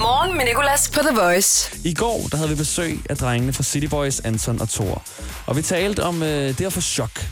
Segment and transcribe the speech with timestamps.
[0.00, 1.78] Morgen med Nicolas på The Voice.
[1.84, 5.02] I går der havde vi besøg af drengene fra City Boys, Anton og Thor.
[5.46, 7.26] Og vi talte om øh, det at få chok.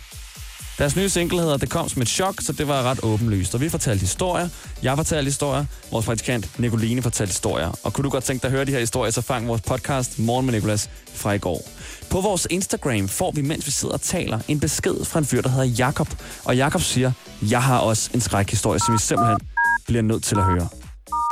[0.78, 3.54] Deres nye single hedder Det kom som et chok, så det var ret åbenlyst.
[3.54, 4.48] Og vi fortalte historier,
[4.82, 7.72] jeg fortalte historier, vores praktikant Nicoline fortalte historier.
[7.82, 10.18] Og kunne du godt tænke dig at høre de her historier, så fang vores podcast
[10.18, 11.68] Morgen med Nicolas fra i går.
[12.10, 15.42] På vores Instagram får vi, mens vi sidder og taler, en besked fra en fyr,
[15.42, 16.08] der hedder Jakob.
[16.44, 19.38] Og Jakob siger, jeg har også en skrækhistorie, som vi simpelthen
[19.86, 20.68] bliver nødt til at høre.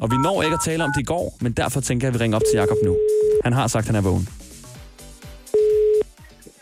[0.03, 2.19] Og vi når ikke at tale om det i går, men derfor tænker jeg, at
[2.21, 2.97] vi ringer op til Jakob nu.
[3.45, 4.29] Han har sagt, at han er vågen.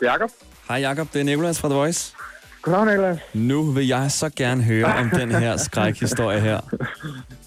[0.01, 0.29] Jakob.
[0.69, 2.13] Hej Jakob, det er Nicolas fra The Voice.
[2.61, 3.17] Goddag, Niklas.
[3.33, 6.59] Nu vil jeg så gerne høre om den her skrækhistorie her.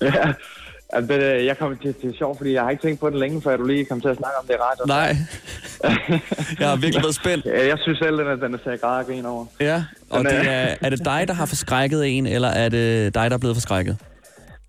[0.00, 0.32] Ja,
[0.92, 3.18] altså, det, øh, jeg kommer til, til sjov, fordi jeg har ikke tænkt på det
[3.18, 4.88] længe, før du lige kom til at snakke om det i radioen.
[4.88, 5.16] Nej,
[6.60, 7.44] jeg har virkelig været spændt.
[7.46, 9.46] Ja, jeg synes selv, den er, den er til at græde og grine over.
[9.60, 13.14] Ja, og Den det er, er det dig, der har forskrækket en, eller er det
[13.14, 13.96] dig, der er blevet forskrækket?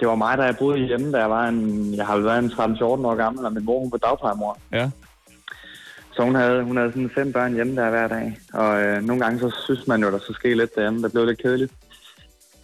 [0.03, 2.51] Det var mig, der jeg boede hjemme, da jeg var en, jeg har været en
[2.51, 4.57] 13-14 år gammel, og min mor hun var dagplejemor.
[4.71, 4.89] Ja.
[6.11, 8.39] Så hun havde, hun havde sådan fem børn hjemme der hver dag.
[8.53, 11.01] Og øh, nogle gange så synes man jo, der så ske lidt derhjemme.
[11.01, 11.73] Der blev lidt kedeligt.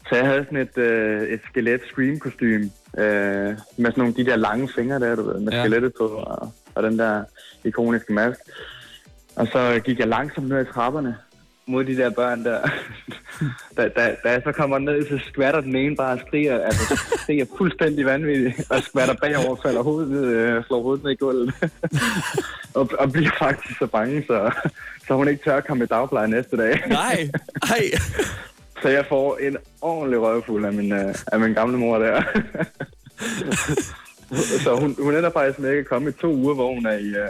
[0.10, 4.26] Så jeg havde sådan et, øh, et skelet scream kostume øh, med sådan nogle de
[4.26, 5.64] der lange fingre der, du ved, med Ja.
[5.64, 7.24] skelettet på, og, og den der
[7.64, 8.40] ikoniske mask.
[9.36, 11.18] Og så gik jeg langsomt ned ad trapperne
[11.70, 12.60] mod de der børn der.
[13.78, 17.04] da, da, da jeg så kommer ned, så skvatter den ene bare og skriger, altså
[17.24, 21.54] skriger fuldstændig vanvittigt, og skvatter bagover falder hovedet ned, øh, slår hovedet ned i gulvet.
[22.80, 24.52] og, og bliver faktisk så bange, så,
[25.08, 26.84] så hun ikke tør at komme i dagpleje næste dag.
[26.88, 27.30] Nej,
[27.62, 27.84] ej.
[28.82, 32.22] Så jeg får en ordentlig røvfuld af min, øh, af min gamle mor der.
[34.64, 36.98] så hun, hun ender faktisk med ikke at komme i to uger, hvor hun er
[36.98, 37.30] i, øh,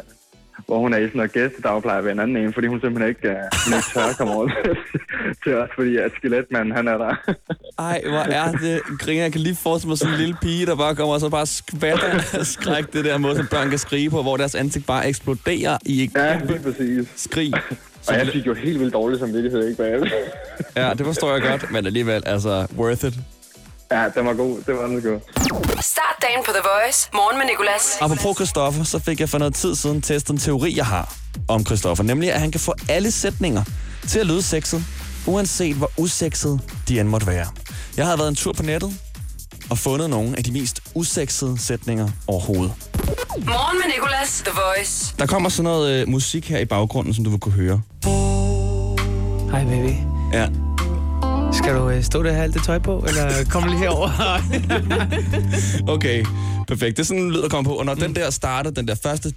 [0.65, 3.29] hvor hun er i sådan noget gæstedagpleje ved en anden en, fordi hun simpelthen ikke,
[3.29, 4.49] øh, hun ikke tør komme over
[5.43, 7.33] til os, fordi at skeletmanden, han er der.
[7.79, 9.21] Ej, hvor er det griner.
[9.21, 11.45] Jeg kan lige forestille mig sådan en lille pige, der bare kommer og så bare
[11.45, 15.77] skvatter skræk det der måde, som børn kan skrige på, hvor deres ansigt bare eksploderer
[15.85, 17.07] i et ja, lige præcis.
[17.15, 17.53] skrig.
[18.07, 20.17] Og jeg fik jo helt vildt dårlig samvittighed, ikke bagefter.
[20.77, 23.13] Ja, det forstår jeg godt, men alligevel, altså, worth it.
[23.91, 24.61] Ja, den var god.
[24.67, 25.19] Det var den god.
[25.81, 27.09] Start dagen på The Voice.
[27.13, 27.97] Morgen med Nicolas.
[28.01, 31.13] Apropos Christoffer, så fik jeg for noget tid siden testet en teori, jeg har
[31.47, 32.03] om Christoffer.
[32.03, 33.63] Nemlig, at han kan få alle sætninger
[34.07, 34.83] til at lyde sexet,
[35.27, 37.47] uanset hvor usekset de end måtte være.
[37.97, 38.93] Jeg havde været en tur på nettet
[39.69, 42.73] og fundet nogle af de mest usexede sætninger overhovedet.
[43.37, 44.43] Morgen med Nicolas.
[44.45, 45.15] The Voice.
[45.19, 47.81] Der kommer sådan noget øh, musik her i baggrunden, som du vil kunne høre.
[49.51, 49.93] Hej baby.
[50.33, 50.68] Ja.
[51.63, 54.09] Skal du øh, stå der og have alt det tøj på, eller komme lige herover?
[55.95, 56.25] Okay,
[56.67, 56.97] perfekt.
[56.97, 57.75] Det er sådan en lyd, der kommer på.
[57.75, 59.33] Og når den der starter, den der første,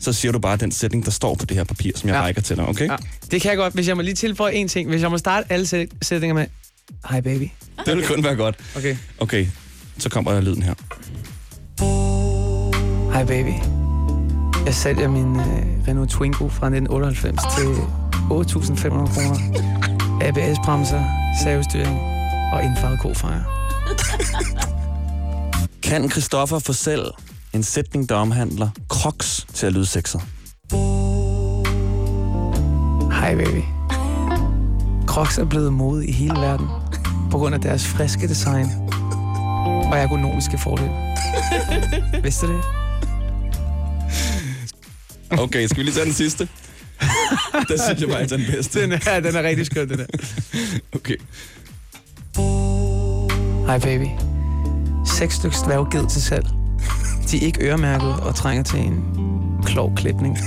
[0.00, 2.22] så siger du bare den sætning, der står på det her papir, som jeg ja.
[2.22, 2.88] Rækker til dig, okay?
[2.88, 2.96] ja,
[3.30, 3.74] det kan jeg godt.
[3.74, 4.88] Hvis jeg må lige tilføje en ting.
[4.88, 6.46] Hvis jeg må starte alle sæt- sætninger med,
[7.10, 7.48] hej baby.
[7.86, 8.56] Det vil kun være godt.
[8.76, 8.96] Okay.
[9.18, 9.46] Okay,
[9.98, 10.74] så kommer lyden her.
[13.12, 13.52] Hej baby.
[14.66, 19.71] Jeg sælger min øh, Renault Twingo fra 1998 til 8.500 kroner.
[20.22, 21.04] ABS-bremser,
[21.42, 22.00] servostyring
[22.52, 23.42] og indfarvet kofejer.
[25.88, 27.04] Kan Christoffer få selv
[27.52, 30.20] en sætning, der omhandler crocs til at lyde sexet?
[33.12, 33.62] Hej baby.
[35.06, 36.66] Crocs er blevet mode i hele verden
[37.30, 38.66] på grund af deres friske design
[39.92, 40.92] og ergonomiske fordele.
[42.22, 42.62] Vidste du det?
[45.38, 46.48] Okay, skal vi lige tage den sidste?
[47.68, 48.82] Der synes jeg faktisk den bedste.
[48.82, 50.06] Den er, den er rigtig skøn, den der.
[50.96, 51.16] Okay.
[53.66, 54.06] Hej baby.
[55.06, 56.46] Seks stykker dværgged til salg.
[57.30, 59.04] De er ikke øremærket og trænger til en
[59.66, 60.38] klog klipning.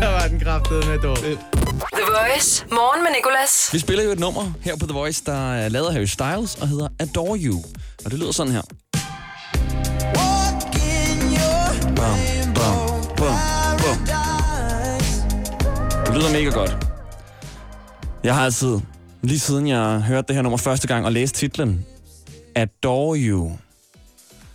[0.00, 1.16] Der var den kraftede med dog.
[1.16, 2.64] The Voice.
[2.70, 3.70] Morgen med Nicolas.
[3.72, 6.54] Vi spiller jo et nummer her på The Voice, der er lavet af Harry Styles
[6.54, 7.58] og hedder Adore You.
[8.04, 8.62] Og det lyder sådan her.
[11.96, 12.39] Bum,
[16.10, 16.76] Det lyder mega godt.
[18.24, 18.78] Jeg har altid,
[19.22, 21.86] lige siden jeg hørte det her nummer første gang og læste titlen,
[22.54, 23.52] Adore You,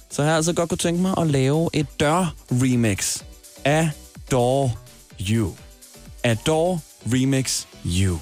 [0.09, 3.23] så har jeg altså godt kunne tænke mig at lave et dør-remix.
[3.65, 4.71] Adore
[5.29, 5.51] You.
[6.23, 6.79] Adore
[7.13, 8.17] Remix You.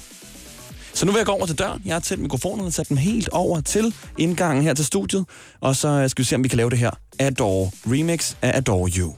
[0.94, 1.82] Så nu vil jeg gå over til døren.
[1.86, 5.26] Jeg har tændt mikrofonerne og sat dem helt over til indgangen her til studiet.
[5.62, 8.90] Og så skal vi se, om vi kan lave det her Adore Remix af Adore
[8.98, 9.14] You.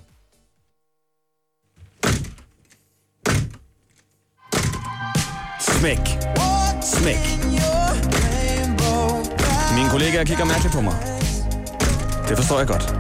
[5.80, 6.00] Smæk.
[6.82, 7.40] Smæk.
[9.76, 10.96] Mine kollegaer kigger mærkeligt på mig.
[12.30, 12.96] Det forstår jeg godt.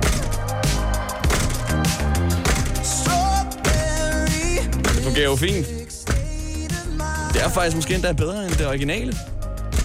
[4.96, 5.68] Det fungerer jo fint.
[7.34, 9.14] Det er faktisk måske endda bedre end det originale.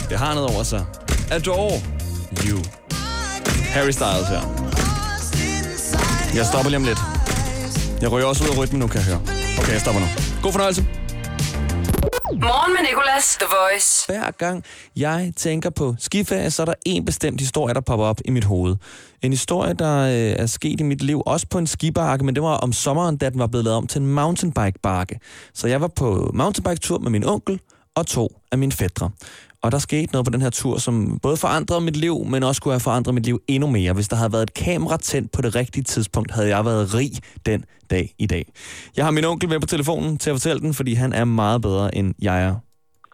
[0.08, 0.84] Det har noget over sig.
[1.30, 1.80] Adore
[2.48, 2.58] you.
[3.60, 4.40] Harry Styles her.
[6.34, 6.98] Jeg stopper lige om lidt.
[8.00, 9.20] Jeg ryger også ud af rytmen nu, kan jeg høre.
[9.58, 10.06] Okay, jeg stopper nu.
[10.42, 10.84] God fornøjelse.
[12.90, 14.06] Nicolas, The Voice.
[14.06, 14.64] Hver gang
[14.96, 18.44] jeg tænker på skiferie, så er der en bestemt historie, der popper op i mit
[18.44, 18.76] hoved.
[19.22, 22.42] En historie, der øh, er sket i mit liv, også på en skibakke, men det
[22.42, 25.20] var om sommeren, da den var blevet lavet om til en mountainbike-bakke.
[25.54, 27.60] Så jeg var på mountainbike-tur med min onkel
[27.94, 29.10] og to af mine fædre.
[29.62, 32.62] Og der skete noget på den her tur, som både forandrede mit liv, men også
[32.62, 33.92] kunne have forandret mit liv endnu mere.
[33.92, 37.12] Hvis der havde været et kamera tændt på det rigtige tidspunkt, havde jeg været rig
[37.46, 38.52] den dag i dag.
[38.96, 41.62] Jeg har min onkel med på telefonen til at fortælle den, fordi han er meget
[41.62, 42.54] bedre, end jeg er.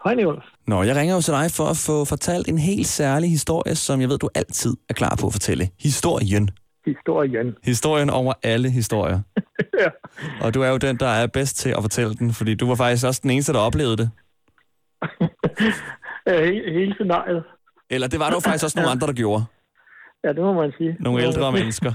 [0.07, 0.45] Hej Nicolas.
[0.67, 4.01] Nå, jeg ringer jo til dig for at få fortalt en helt særlig historie, som
[4.01, 5.69] jeg ved, du altid er klar på at fortælle.
[5.81, 6.51] Historien.
[6.87, 7.55] Historien.
[7.65, 9.21] Historien over alle historier.
[9.83, 9.89] ja.
[10.41, 12.75] Og du er jo den, der er bedst til at fortælle den, fordi du var
[12.75, 14.11] faktisk også den eneste, der oplevede det.
[16.27, 17.43] Ja, he- hele scenariet.
[17.91, 19.45] Eller det var der jo faktisk også nogle andre, der gjorde.
[20.25, 20.97] Ja, det må man sige.
[21.01, 21.91] Nogle ældre mennesker.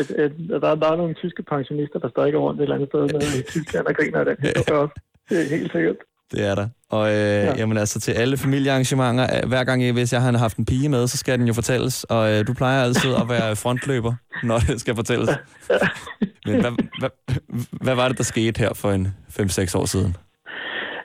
[0.00, 2.88] et, et, der, der er nogle tyske pensionister, der stadig går rundt et eller andet
[2.88, 4.94] sted med Tyskland og griner af den historie også.
[5.30, 5.96] Det er helt sikkert.
[6.32, 6.68] Det er der.
[6.90, 7.54] Og øh, ja.
[7.58, 10.88] jamen altså til alle familiearrangementer, øh, hver gang jeg, hvis jeg har haft en pige
[10.88, 12.04] med, så skal den jo fortælles.
[12.04, 15.30] Og øh, du plejer altid at være frontløber, når det skal fortælles.
[16.46, 17.10] Men hvad, hvad,
[17.70, 20.16] hvad var det, der skete her for en 5-6 år siden?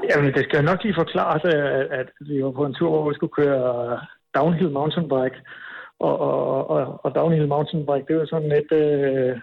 [0.09, 3.15] Jamen, det skal nok lige forklares, at, at vi var på en tur, hvor vi
[3.15, 3.99] skulle køre
[4.37, 5.37] downhill mountainbike.
[5.99, 9.37] Og, og, og, og downhill mountainbike, det jo sådan lidt, øh,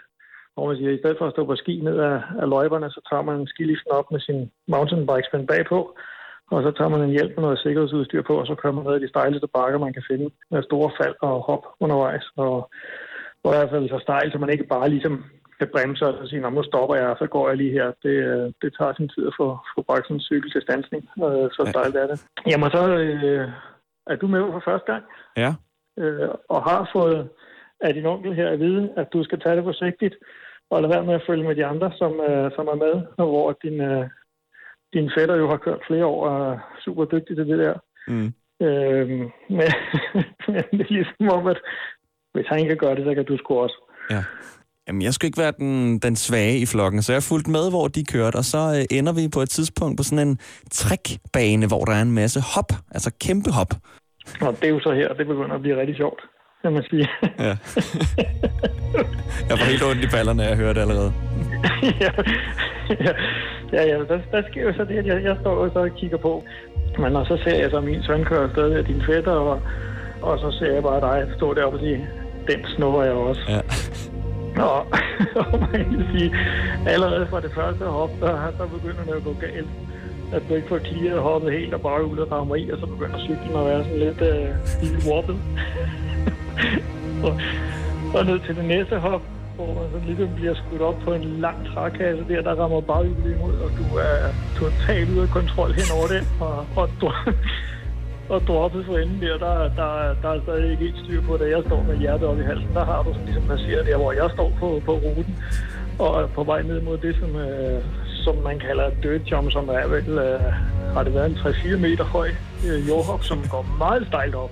[0.54, 3.00] hvor man siger, i stedet for at stå på ski ned af, af løjperne, så
[3.10, 5.96] tager man skiliften op med sin mountainbike spændt bagpå,
[6.50, 8.96] og så tager man en hjælp med noget sikkerhedsudstyr på, og så kører man ned
[8.96, 12.26] i de stejleste bakker, man kan finde med store fald og hop undervejs.
[12.36, 12.54] Og,
[13.44, 15.24] og i hvert fald så stejl, så man ikke bare ligesom
[15.58, 17.88] kan bremse og sige, "Nå, nu stopper jeg, og så går jeg lige her.
[18.02, 21.02] Det, øh, det tager sin tid at få, få bragt sådan en cykel til stansning,
[21.24, 22.18] øh, så stejlt er det.
[22.50, 23.48] Jamen så øh,
[24.06, 25.04] er du med for første gang,
[25.36, 25.50] Ja.
[26.02, 27.28] øh, og har fået
[27.82, 30.14] af din onkel her at vide, at du skal tage det forsigtigt,
[30.70, 33.26] og lade være med at følge med de andre, som, øh, som er med, og
[33.26, 34.04] hvor din, øh,
[34.94, 37.74] din fætter jo har kørt flere år og er super dygtig til det der.
[38.08, 38.28] Mm.
[38.66, 39.08] Øh,
[39.58, 39.68] men,
[40.52, 41.60] men det er ligesom om, at
[42.34, 43.78] hvis han kan gøre det, så kan du sgu også.
[44.10, 44.24] Ja.
[44.86, 47.88] Jamen, jeg skulle ikke være den, den svage i flokken, så jeg fulgte med, hvor
[47.88, 50.38] de kørte, og så øh, ender vi på et tidspunkt på sådan en
[50.70, 53.72] trækbane, hvor der er en masse hop, altså kæmpe hop.
[54.46, 56.20] Og det er jo så her, det begynder at blive rigtig sjovt,
[56.62, 57.08] kan man sige.
[57.38, 57.54] Ja.
[59.48, 61.12] jeg får helt ondt i ballerne, jeg hører det allerede.
[62.04, 62.10] ja,
[63.06, 63.12] ja,
[63.72, 66.16] ja, ja der, der sker jo så det, at jeg, jeg står og så kigger
[66.16, 66.44] på.
[66.98, 69.60] Men og så ser jeg så min søn køre afsted af din fætter, og,
[70.22, 72.08] og så ser jeg bare dig stå deroppe og sige,
[72.46, 73.42] den snupper jeg også.
[73.48, 73.60] Ja.
[74.62, 74.86] Og,
[75.52, 76.34] og man kan sige,
[76.86, 79.68] allerede fra det første hop, der, der begynder det at gå galt.
[80.32, 82.86] At du ikke får clearet hoppet helt og bare ud og rammer i, og så
[82.86, 85.36] begynder cyklen at være sådan lidt øh, wobbet
[87.26, 87.40] og,
[88.14, 89.22] og ned til det næste hop,
[89.56, 93.34] hvor man så ligesom bliver skudt op på en lang trækasse der, der rammer baghjulet
[93.36, 94.16] imod, og du er
[94.58, 97.12] totalt ude af kontrol hen over den, og, og, du,
[98.34, 101.44] og droppet for enden der, der, der, der er stadig ikke helt styr på, da
[101.44, 102.68] jeg står med hjertet op i halsen.
[102.74, 105.36] Der har du sådan ligesom passeret der, hvor jeg står på, på ruten,
[105.98, 107.82] og er på vej ned mod det, som, øh,
[108.24, 110.40] som man kalder dirt jump, som er vel, øh,
[110.94, 112.28] har det været en 3-4 meter høj
[112.66, 114.50] øh, jordhop, som går meget stejlt op.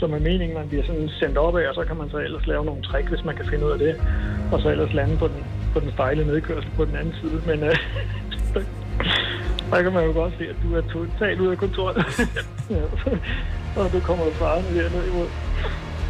[0.00, 2.46] Som er meningen, man bliver sådan sendt op af, og så kan man så ellers
[2.46, 3.94] lave nogle trick, hvis man kan finde ud af det.
[4.52, 7.42] Og så ellers lande på den, på den stejle nedkørsel på den anden side.
[7.46, 7.76] Men øh,
[9.70, 11.94] der, kan man jo godt se, at du er totalt ude af kontrol.
[12.70, 12.82] ja,
[13.76, 15.28] og du kommer farende derned imod.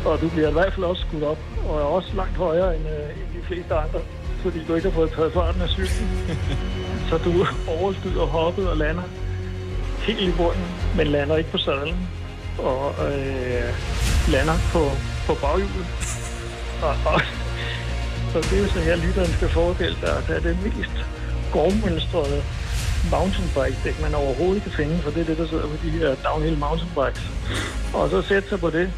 [0.06, 2.84] Og du bliver i hvert fald også skudt op, og er også langt højere end,
[2.86, 4.00] øh, end de fleste andre,
[4.42, 6.08] fordi du ikke har fået taget farten af cyklen.
[7.08, 7.32] så du
[7.80, 9.02] overstyder hoppet og lander
[10.06, 10.66] helt i bunden,
[10.96, 12.19] men lander ikke på sadlen.
[12.58, 13.74] Og øh,
[14.28, 14.90] lander på,
[15.26, 15.86] på baghjulet.
[16.82, 17.20] Og, og,
[18.32, 20.96] så det er jo så her, lytteren skal forestille sig at tage det mest
[21.52, 22.42] gormønstrede
[23.10, 26.14] mountainbike dæk, man overhovedet kan finde, for det er det, der sidder på de her
[26.14, 27.22] downhill mountainbikes.
[27.94, 28.92] Og så sætte sig på det,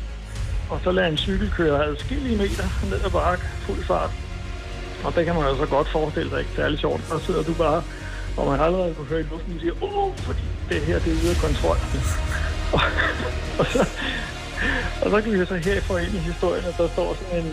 [0.71, 4.11] og så lade en cykel køre adskillige meter ned ad bakke, fuld fart.
[5.05, 7.03] Og det kan man altså godt forestille sig ikke særlig sjovt.
[7.09, 7.83] Så sidder du bare,
[8.37, 11.17] og man allerede kunne høre i luften, og siger, åh, fordi det her, det er
[11.23, 11.77] ude af kontrol
[12.73, 12.81] og,
[13.59, 13.87] og, så,
[15.03, 17.45] og så kan vi jo så her få ind i historien, at der står sådan
[17.45, 17.53] en,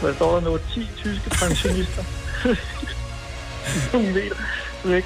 [0.00, 2.04] hvad står der nu, 10 tyske pensionister.
[3.92, 4.36] nogle meter
[4.84, 5.04] væk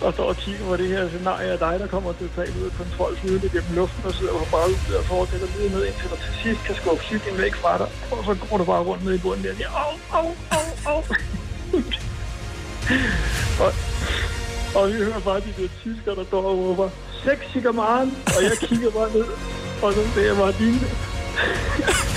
[0.00, 2.58] og står og kigger på det her scenarie af dig, der kommer til at tage
[2.58, 5.84] ud af kontrol, flyvende gennem luften og sidder på bare ud og fortsætter lige ned,
[5.86, 8.82] indtil du til sidst kan skubbe cyklen væk fra dig, og så går du bare
[8.82, 11.02] rundt ned i bunden der og siger, au, au, au, au.
[13.64, 13.70] og,
[14.74, 16.88] og vi hører bare de der tysker, der står og råber,
[17.26, 19.28] seks cigaretten, og jeg kigger bare ned,
[19.84, 20.86] og så ser jeg bare dine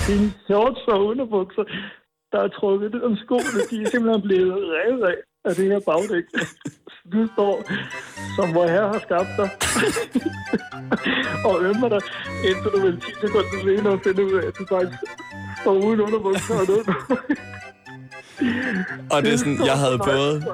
[0.07, 1.65] Dine shorts og underbukser,
[2.31, 5.79] der er trukket ned om skoene, de er simpelthen blevet revet af af det her
[5.89, 6.25] bagdæk.
[7.13, 7.53] Du står,
[8.35, 9.49] som hvor herre har skabt dig,
[11.49, 12.01] og ømmer dig,
[12.49, 14.99] indtil du vil 10 sekunder senere finde ud af, at du faktisk
[15.61, 16.87] står uden underbukser og noget.
[19.11, 20.45] Og det er sådan, jeg havde både,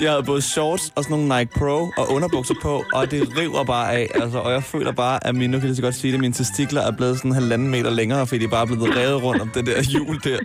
[0.00, 3.64] jeg havde både shorts og sådan nogle Nike Pro og underbukser på, og det river
[3.64, 4.10] bare af.
[4.14, 6.34] Altså, og jeg føler bare, at mine, nu kan jeg så godt sige det, mine
[6.34, 9.42] testikler er blevet sådan en halvanden meter længere, fordi de bare er blevet revet rundt
[9.42, 10.38] om det der hjul der.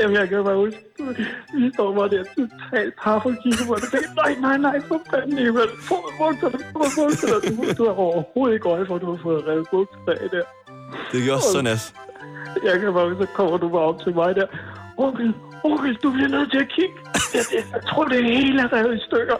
[0.00, 0.78] Jamen, jeg kan bare huske,
[1.54, 4.00] vi står bare der totalt par og kigger på det.
[4.16, 5.68] Nej, nej, nej, for fanden, Emil.
[5.88, 7.56] Få bukserne, få bukserne.
[7.56, 10.42] Du, du har overhovedet ikke øje for, at du har fået revet bukserne af der.
[11.12, 11.94] Det gjorde så næst.
[12.64, 14.46] Jeg kan bare, så kommer du bare op til mig der.
[14.98, 16.94] Onkel, onkel, du bliver nødt til at kigge.
[17.34, 19.36] Jeg, jeg, jeg tror, det hele er revet i stykker.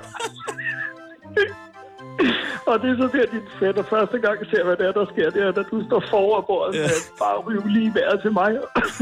[2.66, 5.30] Og det er så der, din fætter første gang ser, hvad det er, der sker.
[5.30, 6.88] Det er, at du står foran bordet Ja.
[7.18, 8.50] bare rive lige vejret til mig.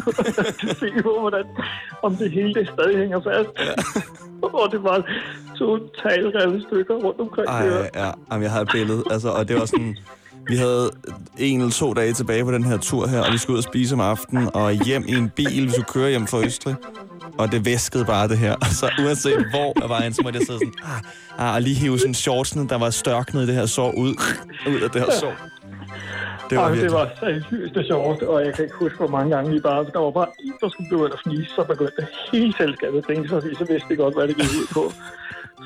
[0.63, 1.45] du ser på, hvordan,
[2.03, 3.51] om det hele det stadig hænger fast.
[4.43, 4.99] og det var
[5.59, 7.49] totalt revet stykker rundt omkring.
[7.49, 8.11] Ej, ja.
[8.31, 9.03] Jamen, jeg har et billede.
[9.11, 9.97] Altså, og det var sådan...
[10.49, 10.91] Vi havde
[11.39, 13.65] en eller to dage tilbage på den her tur her, og vi skulle ud og
[13.65, 16.75] spise om aftenen, og hjem i en bil, vi skulle køre hjem fra Østrig.
[17.39, 18.55] Og det væskede bare det her.
[18.55, 20.75] Og så uanset hvor jeg var så måtte jeg sidde sådan,
[21.39, 24.15] ah, ah, og lige hive sådan shortsene, der var størknet i det her sår, ud,
[24.69, 25.35] ud af det her sår.
[26.51, 26.91] Det var virkelig...
[26.91, 29.87] det var seriøst det sjoveste, og jeg kan ikke huske, hvor mange gange vi bare...
[29.93, 33.29] Der var bare en, der skulle begynde at fnise, så begyndte hele selskabet at grine,
[33.29, 34.93] fordi så vidste de godt, hvad det gik ud på.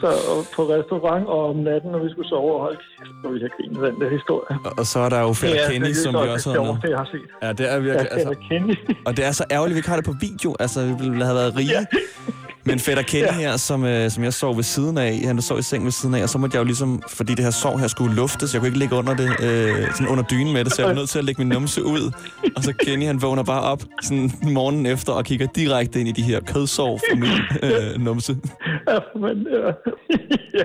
[0.01, 0.09] Så
[0.57, 3.51] på restaurant og om natten, når vi skulle sove, og hold kæft, hvor vi har
[3.57, 4.53] grinet den der historie.
[4.67, 6.91] Og- Og så er der jo Fætter Kenny, seriøst som vi også det havde med.
[6.95, 7.29] jeg har set.
[7.43, 8.09] Ja, det er Ja, virkelig...
[8.13, 8.75] Fætter Altså, Kenny.
[9.07, 10.51] og det er så ærgerligt, at vi ikke har det på video.
[10.65, 11.81] Altså, vi ville have været rige.
[12.67, 15.63] Men fætter Kenny her, som, øh, som jeg sov ved siden af, han sov i
[15.63, 17.87] seng ved siden af, og så måtte jeg jo ligesom, fordi det her sov her
[17.89, 20.83] skulle luftes, jeg kunne ikke ligge under det, øh, sådan under dynen med det, så
[20.83, 22.13] jeg var nødt til at lægge min numse ud.
[22.57, 26.13] Og så Kenny, han vågner bare op sådan morgenen efter og kigger direkte ind i
[26.13, 27.31] de her kødsår fra min
[27.63, 28.37] øh, numse.
[28.89, 29.67] Ja, men, ja.
[30.59, 30.65] ja.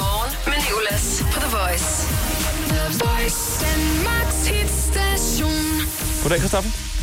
[0.00, 1.90] Morgen med Nicolas på The Voice.
[2.72, 3.40] The Voice.
[3.66, 5.64] Danmarks hitstation.
[6.22, 6.99] Goddag, Christoffer.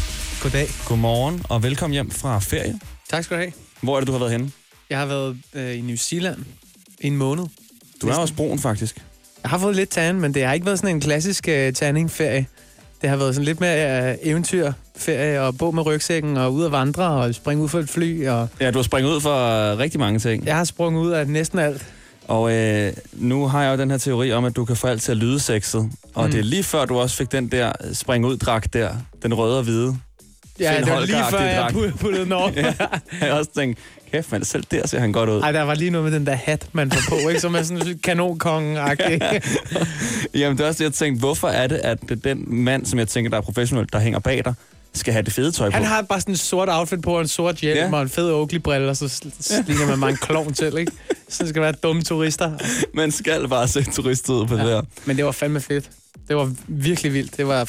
[0.47, 0.67] Goddag.
[0.85, 2.79] Godmorgen, og velkommen hjem fra ferie.
[3.09, 3.51] Tak skal du have.
[3.81, 4.51] Hvor er det, du har været henne?
[4.89, 6.37] Jeg har været øh, i New Zealand
[7.01, 7.45] i en måned.
[8.01, 8.95] Du er også brun, faktisk.
[9.43, 12.45] Jeg har fået lidt tan, men det har ikke været sådan en klassisk øh, tanningferie.
[13.01, 16.71] Det har været sådan lidt mere øh, eventyrferie og bo med rygsækken og ud at
[16.71, 18.27] vandre og springe ud for et fly.
[18.27, 20.45] Og Ja, du har springet ud for øh, rigtig mange ting.
[20.45, 21.85] jeg har sprunget ud af næsten alt.
[22.27, 25.01] Og øh, nu har jeg jo den her teori om, at du kan få alt
[25.01, 25.91] til at lyde sexet.
[26.13, 26.31] Og mm.
[26.31, 28.95] det er lige før, du også fik den der spring ud dragt der.
[29.23, 29.97] Den røde og hvide.
[30.59, 32.51] Ja, Finn det var lige før, jeg puttede den over.
[32.55, 32.73] Ja.
[33.21, 33.79] Jeg har også tænkt,
[34.11, 35.41] kæft man, selv der ser han godt ud.
[35.41, 37.41] Ej, der var lige noget med den der hat, man får på, ikke?
[37.41, 39.41] Som er sådan lidt kanonkongen-agtig.
[40.39, 42.99] Jamen det er også det, jeg tænkte, hvorfor er det, at det den mand, som
[42.99, 44.53] jeg tænker, der er professionel, der hænger bag dig,
[44.93, 45.75] skal have det fede tøj på?
[45.75, 47.95] Han har bare sådan en sort outfit på, og en sort hjelm Ja.
[47.95, 49.23] og en fed Oakley-brille, og så
[49.67, 50.91] ligner man bare en klovn til, ikke?
[51.29, 52.51] Så skal være dumme turister.
[52.93, 54.61] Man skal bare se turistet ud på ja.
[54.63, 54.81] det der.
[55.05, 55.89] Men det var fandme fedt.
[56.27, 57.37] Det var virkelig vildt.
[57.37, 57.63] Det var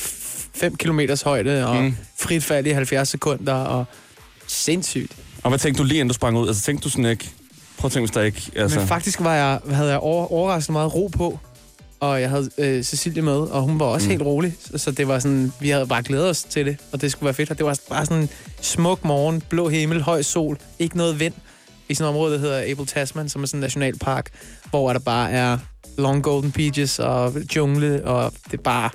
[0.54, 1.96] 5 km højde og Mm.
[2.20, 3.84] frit fald i 70 sekunder og
[4.46, 5.16] sindssygt.
[5.42, 6.48] Og hvad tænkte du lige inden du sprang ud?
[6.48, 7.30] Altså tænkte du sådan ikke,
[7.78, 8.50] prøv at tænke, hvis der ikke...
[8.56, 8.78] Altså.
[8.78, 11.38] Men faktisk var jeg, havde jeg over, overraskende meget ro på,
[12.00, 14.08] og jeg havde øh, Cecilie med, og hun var også Mm.
[14.08, 14.10] mm.
[14.10, 14.54] helt rolig.
[14.70, 17.24] Så, så det var sådan, vi havde bare glædet os til det, og det skulle
[17.24, 17.50] være fedt.
[17.50, 18.28] Og det var bare sådan en
[18.60, 21.34] smuk morgen, blå himmel, høj sol, ikke noget vind.
[21.88, 24.30] I sådan et område, der hedder Abel Tasman, som er sådan en nationalpark,
[24.70, 25.58] hvor der bare er
[25.98, 28.90] long golden beaches og jungle, og det er bare,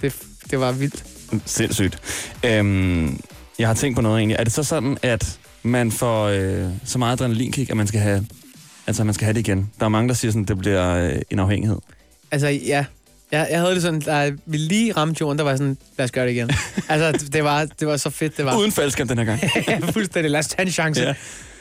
[0.00, 0.14] det,
[0.50, 1.04] det var vildt.
[1.46, 1.98] Sindssygt.
[2.44, 3.20] Øhm,
[3.58, 4.36] jeg har tænkt på noget egentlig.
[4.38, 8.26] Er det så sådan, at man får øh, så meget adrenalinkick, at man skal have,
[8.86, 9.70] altså, man skal have det igen?
[9.78, 11.78] Der er mange, der siger sådan, at det bliver øh, en afhængighed.
[12.30, 12.84] Altså, ja.
[13.32, 16.10] Jeg, jeg havde det sådan, da vi lige ramte jorden, der var sådan, lad os
[16.10, 16.50] gøre det igen.
[16.88, 18.58] altså, det var, det var så fedt, det var.
[18.58, 19.40] Uden faldskærm den her gang.
[19.68, 20.30] ja, fuldstændig.
[20.30, 21.02] Lad os tage en chance.
[21.02, 21.14] Ja.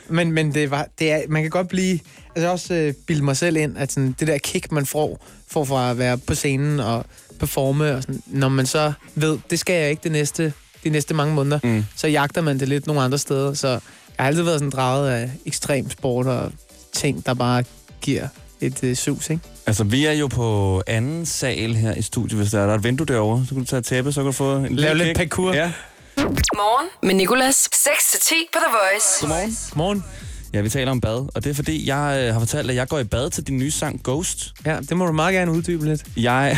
[0.09, 1.99] Men, men det var, det er, man kan godt blive...
[2.35, 5.65] Altså også øh, bilde mig selv ind, at sådan, det der kick, man får, får
[5.65, 7.05] fra at være på scenen og
[7.47, 11.13] performe, og sådan, når man så ved, det skal jeg ikke de næste, de næste
[11.13, 11.85] mange måneder, Mm.
[11.95, 13.53] så jagter man det lidt nogle andre steder.
[13.53, 13.79] Så jeg
[14.19, 16.51] har altid været sådan draget af ekstrem sport og
[16.93, 17.63] ting, der bare
[18.01, 18.27] giver
[18.62, 19.41] et øh, sus, ikke?
[19.65, 22.77] Altså, vi er jo på anden sal her i studiet, hvis der er, der er
[22.77, 23.45] et vindue derovre.
[23.47, 25.53] Så kan du tage et tæppe, så kan du få en Lave lille lidt parkour.
[25.53, 25.71] Ja.
[26.55, 27.69] Morgen med Nicolas.
[27.73, 29.07] 6-10 på The Voice.
[29.21, 29.57] Godmorgen.
[29.75, 30.03] Morgen.
[30.53, 32.88] Ja, vi taler om bad, og det er fordi, jeg øh, har fortalt, at jeg
[32.88, 34.53] går i bad til din nye sang Ghost.
[34.65, 36.03] Ja, det må du meget gerne uddybe lidt.
[36.17, 36.57] Jeg,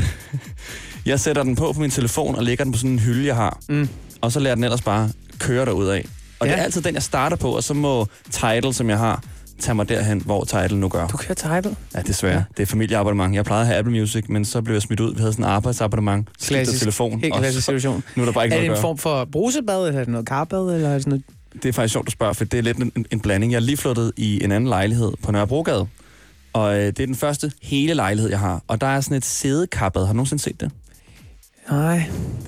[1.05, 3.35] jeg sætter den på på min telefon og lægger den på sådan en hylde, jeg
[3.35, 3.59] har.
[3.69, 3.89] Mm.
[4.21, 5.09] Og så lader den ellers bare
[5.39, 6.05] køre derud af.
[6.39, 6.51] Og ja.
[6.51, 6.61] det Ja.
[6.61, 9.23] er altid den, jeg starter på, og så må title, som jeg har,
[9.59, 11.07] tage mig derhen, hvor Tidal nu gør.
[11.07, 11.75] Du kører Tidal.
[11.95, 12.43] Ja, desværre.
[12.57, 13.35] Det er familieabonnement.
[13.35, 15.13] Jeg plejede at have Apple Music, men så blev jeg smidt ud.
[15.13, 16.27] Vi havde sådan en arbejdsabonnement.
[16.43, 16.79] Klassisk.
[16.79, 17.19] telefon.
[17.19, 18.03] Helt klassisk situation.
[18.15, 18.81] Nu er der bare ikke Er det noget en at gøre.
[18.81, 21.23] form for brusebad, eller er det noget karbad, eller er det sådan noget?
[21.63, 23.51] Det er faktisk sjovt, du spørger, for det er lidt en, en blanding.
[23.51, 25.87] Jeg er lige flyttet i en anden lejlighed på Nørrebrogade.
[26.53, 28.63] Og øh, det er den første hele lejlighed, jeg har.
[28.67, 30.01] Og der er sådan et sædekappet.
[30.07, 30.71] Har du nogensinde set det?
[31.69, 32.03] Nej.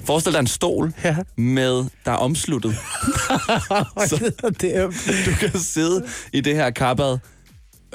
[0.05, 1.15] Forestil dig en stol, Ja.
[1.37, 2.75] med, der er omsluttet.
[4.09, 4.89] Så det
[5.25, 7.19] Du kan sidde i det her kappet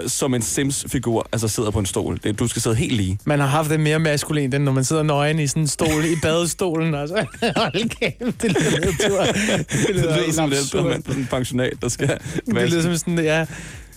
[0.07, 2.21] som en Sims-figur, altså sidder på en stol.
[2.25, 3.19] Det, du skal sidde helt lige.
[3.25, 6.05] Man har haft det mere maskulint, end når man sidder nøgen i sådan en stol
[6.05, 6.95] i badestolen.
[6.95, 7.15] Altså.
[7.57, 9.25] Hold kæft, det lyder nedtur.
[9.25, 12.09] Det Det lyder, som ældre mand på sådan en pensionat, der skal
[12.47, 13.47] Det lyder som sådan, ja,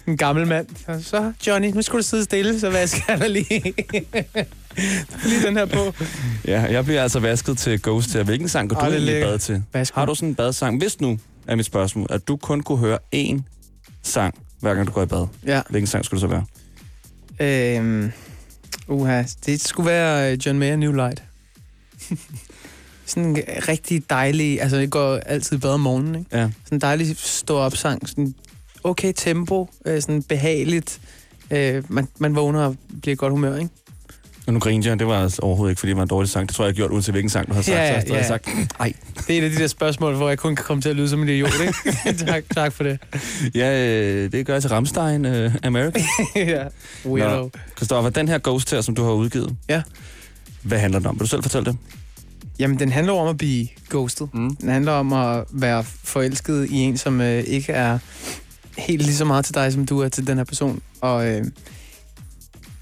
[0.07, 0.67] en gammel mand.
[1.03, 3.63] Så, Johnny, nu skal du sidde stille, så vasker jeg lige.
[5.25, 5.93] lige den her på.
[6.47, 8.23] Ja, jeg bliver altså vasket til Ghost til.
[8.23, 9.31] Hvilken sang går Åh, du det er egentlig i lækkert.
[9.31, 9.63] bad til?
[9.73, 9.99] Værsgo.
[9.99, 10.77] Har du sådan en badsang?
[10.77, 13.41] Hvis nu, er mit spørgsmål, at du kun kunne høre én
[14.03, 15.27] sang, hver gang du går i bad.
[15.45, 15.61] Ja.
[15.69, 16.43] Hvilken sang skulle det så
[17.37, 17.77] være?
[17.77, 18.11] Øhm,
[18.87, 21.23] uha, det skulle være øh, John Mayer New Light.
[23.05, 26.37] sådan en rigtig dejlig, altså jeg går altid i bad om morgenen, ikke?
[26.37, 26.49] Ja.
[26.63, 28.35] Sådan en dejlig stå-op sang, sådan
[28.83, 31.01] okay tempo, øh, sådan behageligt.
[31.51, 33.69] Øh, man, man vågner og bliver godt humør, ikke?
[34.47, 36.47] Og nu griner jeg, det var altså overhovedet ikke, fordi det var en dårlig sang.
[36.47, 37.77] Det tror jeg, jeg gjort, uanset hvilken sang, du har sagt.
[37.77, 38.27] Ja, så ja, har jeg ja.
[38.27, 38.49] sagt,
[38.79, 38.93] ej.
[39.27, 41.09] Det er et af de der spørgsmål, hvor jeg kun kan komme til at lyde
[41.09, 41.73] som en idiot, ikke?
[42.25, 42.99] tak, tak for det.
[43.55, 46.03] Ja, øh, det gør jeg til Ramstein uh, America.
[46.35, 46.63] ja.
[47.05, 47.41] Weirdo.
[47.41, 47.49] Nå.
[47.75, 49.55] Christoffer, den her Ghost her, som du har udgivet.
[49.69, 49.81] Ja.
[50.61, 51.15] Hvad handler den om?
[51.15, 51.77] Vil du selv fortælle det?
[52.59, 54.29] Jamen, den handler om at blive ghostet.
[54.33, 54.55] Mm.
[54.55, 57.97] Den handler om at være forelsket i en, som øh, ikke er
[58.77, 60.81] helt lige så meget til dig, som du er til den her person.
[61.01, 61.45] Og øh,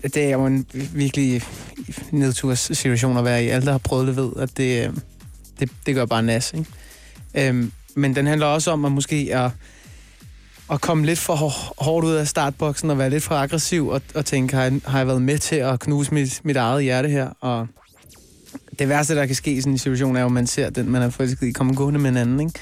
[0.04, 1.42] det er jo en virkelig
[2.12, 3.48] nedturssituation at være i.
[3.48, 4.94] Alle, der har prøvet det, ved, at det, øh,
[5.60, 6.54] det, det gør bare nas.
[6.54, 7.50] Ikke?
[7.50, 9.52] Øhm, men den handler også om at måske at,
[10.72, 11.36] at komme lidt for
[11.84, 14.98] hårdt ud af startboksen og være lidt for aggressiv og, og tænke, har jeg, har
[14.98, 17.30] jeg været med til at knuse mit, mit eget hjerte her?
[17.40, 17.68] Og
[18.80, 20.90] det værste, der kan ske i sådan en situation, er jo, at man ser den,
[20.90, 22.60] man er forelsket i, komme gående med en anden, ikke?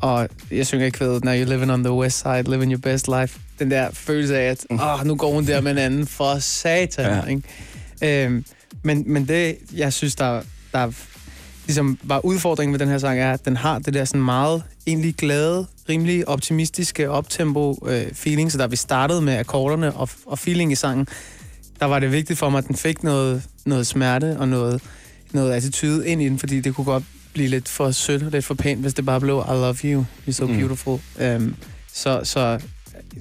[0.00, 3.08] Og jeg synger ikke kvædet, Now you're living on the west side, living your best
[3.08, 3.40] life.
[3.58, 7.04] Den der følelse af, at åh, nu går hun der med en anden, for satan,
[7.04, 7.24] ja.
[7.24, 8.24] ikke?
[8.24, 8.44] Øhm,
[8.82, 10.92] men, men det, jeg synes, der, der
[11.66, 14.62] ligesom var udfordringen med den her sang, er, at den har det der sådan meget
[14.86, 20.38] egentlig glade, rimelig optimistiske optempo øh, feeling, så da vi startede med akkorderne og, og
[20.38, 21.06] feeling i sangen,
[21.80, 24.82] der var det vigtigt for mig, at den fik noget, noget smerte og noget,
[25.32, 27.04] noget attitude ind i den, fordi det kunne godt
[27.34, 30.04] blive lidt for sødt og lidt for pænt, hvis det bare blev I love you,
[30.28, 30.56] you're so Mm.
[30.58, 30.98] beautiful.
[31.36, 31.56] Um,
[31.94, 32.60] så, så,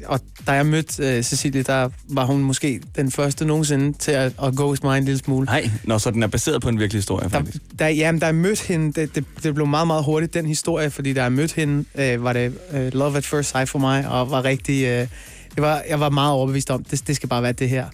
[0.05, 4.33] og da jeg mødte uh, Cecilie, der var hun måske den første nogensinde til at,
[4.43, 5.45] at ghost mig en lille smule.
[5.45, 7.57] Nej, Nå, så den er baseret på en virkelig historie, Der, faktisk.
[7.79, 10.89] der, jamen, da jeg mødte hende, det, det, det blev meget, meget hurtigt, den historie,
[10.89, 14.07] fordi da jeg mødte hende, øh, var det øh, love at first sight for mig,
[14.09, 15.07] og var rigtig, øh,
[15.55, 17.85] det var, jeg var meget overbevist om, det, det skal bare være det her.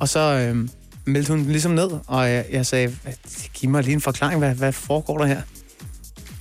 [0.00, 0.68] Og så øh,
[1.04, 2.96] meldte hun ligesom ned, og jeg, jeg sagde,
[3.54, 5.42] giv mig lige en forklaring, hvad, hvad foregår der her?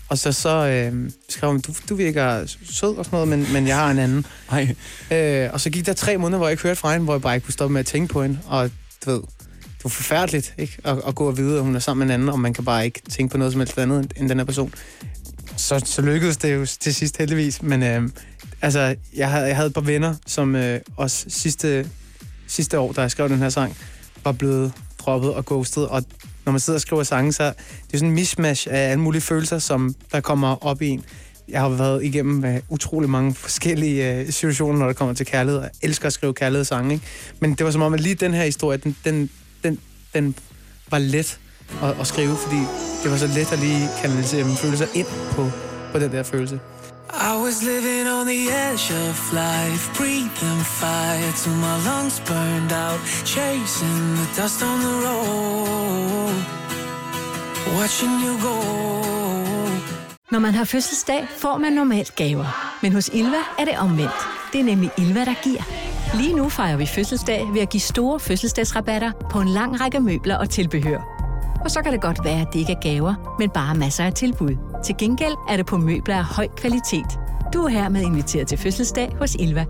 [0.10, 3.68] Og så, så øh, skrev hun, du, du virker sød og sådan noget, men, men
[3.68, 4.26] jeg har en anden.
[4.52, 4.76] Nej,
[5.12, 7.22] Øh, og så gik der tre måneder, hvor jeg ikke hørte fra hende, hvor jeg
[7.22, 8.40] bare ikke kunne stoppe med at tænke på hende.
[8.48, 8.70] Og
[9.06, 9.22] du ved,
[9.62, 10.78] det var forfærdeligt ikke?
[10.84, 12.66] At, at gå og vide, at hun er sammen med en anden, og man kan
[12.66, 14.74] bare ikke tænke på noget som helst andet end den her person.
[15.58, 17.62] Så, så lykkedes det jo til sidst heldigvis.
[17.62, 18.10] Men øh,
[18.62, 21.90] altså, jeg havde, jeg havde et par venner, som øh, også sidste,
[22.48, 23.78] sidste år, da jeg skrev den her sang,
[24.24, 25.88] var blevet droppet og ghostet.
[25.88, 26.04] Og
[26.46, 29.22] når man sidder og skriver sange, så det er sådan en mismatch af alle mulige
[29.22, 31.04] følelser, som der kommer op i en.
[31.50, 35.62] Jeg har været igennem uh, utrolig mange forskellige uh, situationer, når det kommer til kærlighed.
[35.62, 37.06] Jeg elsker at skrive kærlighedssange, ikke?
[37.40, 39.30] Men det var som om, at lige den her historie, den, den,
[39.64, 39.80] den,
[40.14, 40.36] den
[40.92, 41.40] var let
[41.84, 42.62] at, at skrive, fordi
[43.04, 45.50] det var så let at lige kanalisere mine følelser ind på,
[45.92, 46.60] på den der følelse.
[47.12, 53.00] I was living on the edge of life, breathing fire till my lungs burned out,
[53.26, 56.36] chasing the dust on the road,
[57.78, 58.58] watching you go.
[60.32, 62.78] Når man har fødselsdag, får man normalt gaver.
[62.82, 64.28] Men hos Ilva er det omvendt.
[64.54, 65.64] Det er nemlig Ilva, der giver.
[66.18, 70.38] Lige nu fejrer vi fødselsdag ved at give store fødselsdagsrabatter på en lang række møbler
[70.38, 71.13] og tilbehør.
[71.64, 74.14] Og så kan det godt være, at det ikke er gaver, men bare masser af
[74.14, 74.58] tilbud.
[74.86, 77.20] Til gengæld er det på møbler af høj kvalitet.
[77.54, 79.66] Du er hermed inviteret til fødselsdag hos Ilva.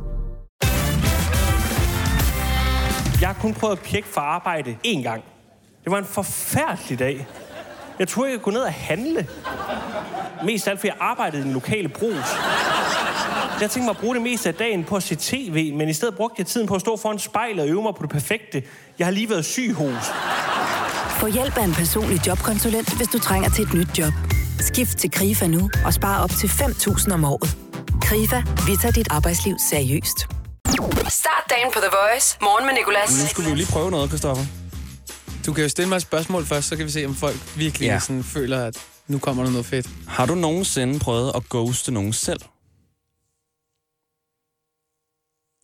[3.22, 5.24] Jeg har kun prøvet at pjekke for arbejde én gang.
[5.84, 7.28] Det var en forfærdelig dag.
[8.00, 9.28] Jeg troede, jeg kunne gå ned og handle.
[10.46, 12.36] Mest af alt, fordi jeg arbejdede i den lokale brus.
[13.62, 15.94] Jeg tænkte mig at bruge det meste af dagen på at se tv, men i
[15.94, 18.64] stedet brugte jeg tiden på at stå foran spejlet og øve mig på det perfekte.
[19.00, 20.12] Jeg har lige været syg hos.
[21.24, 24.14] Få hjælp af en personlig jobkonsulent, hvis du trænger til et nyt job.
[24.60, 27.58] Skift til KRIFA nu og spare op til 5.000 om året.
[28.02, 30.18] KRIFA, vi tager dit arbejdsliv seriøst.
[31.08, 32.38] Start dagen på The Voice.
[32.42, 33.22] Morgen med Nicolas.
[33.22, 34.46] Nu skulle vi jo lige prøve noget, Christoffer.
[35.46, 37.86] Du kan jo stille mig et spørgsmål først, så kan vi se, om folk virkelig
[37.86, 38.00] ja.
[38.00, 39.90] sådan føler, at nu kommer der noget fedt.
[40.08, 42.40] Har du nogensinde prøvet at ghoste nogen selv?